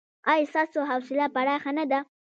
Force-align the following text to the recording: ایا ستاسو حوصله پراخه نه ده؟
ایا 0.31 0.47
ستاسو 0.53 0.79
حوصله 0.89 1.25
پراخه 1.35 1.71
نه 1.77 1.85
ده؟ 1.91 1.99